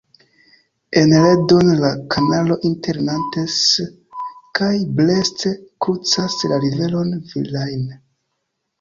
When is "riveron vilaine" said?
6.69-8.05